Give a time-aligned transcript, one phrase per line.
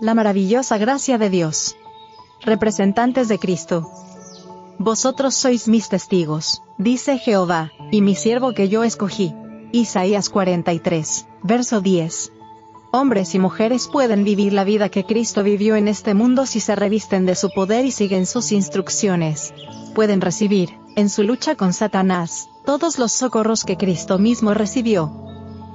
[0.00, 1.76] La maravillosa gracia de Dios.
[2.42, 3.90] Representantes de Cristo.
[4.78, 9.34] Vosotros sois mis testigos, dice Jehová, y mi siervo que yo escogí.
[9.72, 12.32] Isaías 43, verso 10.
[12.92, 16.76] Hombres y mujeres pueden vivir la vida que Cristo vivió en este mundo si se
[16.76, 19.52] revisten de su poder y siguen sus instrucciones.
[19.96, 25.17] Pueden recibir, en su lucha con Satanás, todos los socorros que Cristo mismo recibió.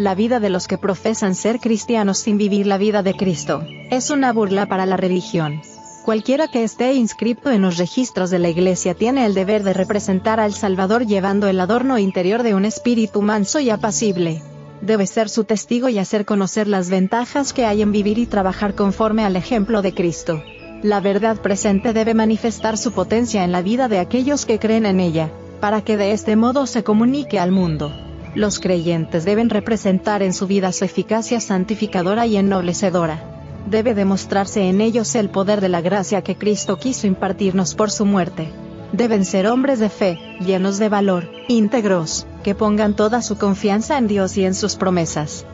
[0.00, 4.08] La vida de los que profesan ser cristianos sin vivir la vida de Cristo, es
[4.08, 5.60] una burla para la religión.
[6.06, 10.40] Cualquiera que esté inscrito en los registros de la Iglesia tiene el deber de representar
[10.40, 14.40] al Salvador llevando el adorno interior de un espíritu manso y apacible
[14.80, 18.74] debe ser su testigo y hacer conocer las ventajas que hay en vivir y trabajar
[18.74, 20.42] conforme al ejemplo de Cristo.
[20.82, 24.98] La verdad presente debe manifestar su potencia en la vida de aquellos que creen en
[24.98, 25.30] ella,
[25.60, 27.92] para que de este modo se comunique al mundo.
[28.34, 33.24] Los creyentes deben representar en su vida su eficacia santificadora y ennoblecedora.
[33.68, 38.06] Debe demostrarse en ellos el poder de la gracia que Cristo quiso impartirnos por su
[38.06, 38.48] muerte.
[38.92, 44.06] Deben ser hombres de fe, llenos de valor, íntegros, que pongan toda su confianza en
[44.06, 45.44] Dios y en sus promesas.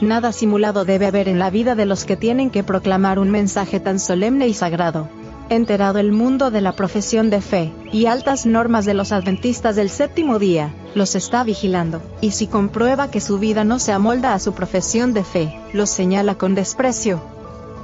[0.00, 3.80] Nada simulado debe haber en la vida de los que tienen que proclamar un mensaje
[3.80, 5.08] tan solemne y sagrado.
[5.48, 9.90] Enterado el mundo de la profesión de fe, y altas normas de los adventistas del
[9.90, 14.38] séptimo día, los está vigilando, y si comprueba que su vida no se amolda a
[14.38, 17.20] su profesión de fe, los señala con desprecio.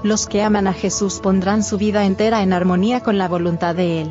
[0.02, 4.02] Los que aman a Jesús pondrán su vida entera en armonía con la voluntad de
[4.02, 4.10] Él.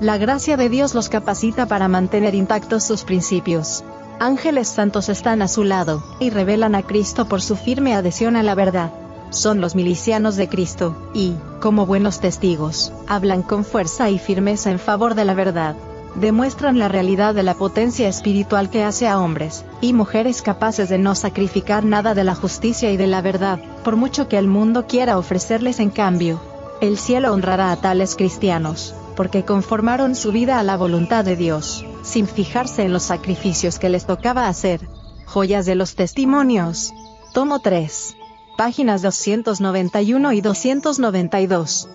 [0.00, 3.84] La gracia de Dios los capacita para mantener intactos sus principios.
[4.18, 8.42] Ángeles santos están a su lado, y revelan a Cristo por su firme adhesión a
[8.42, 8.90] la verdad.
[9.30, 14.78] Son los milicianos de Cristo, y, como buenos testigos, hablan con fuerza y firmeza en
[14.78, 15.76] favor de la verdad.
[16.20, 20.96] Demuestran la realidad de la potencia espiritual que hace a hombres y mujeres capaces de
[20.96, 24.86] no sacrificar nada de la justicia y de la verdad, por mucho que el mundo
[24.86, 26.40] quiera ofrecerles en cambio.
[26.80, 31.84] El cielo honrará a tales cristianos porque conformaron su vida a la voluntad de Dios,
[32.02, 34.88] sin fijarse en los sacrificios que les tocaba hacer.
[35.26, 36.92] Joyas de los Testimonios.
[37.34, 38.16] Tomo 3.
[38.56, 41.88] Páginas 291 y 292.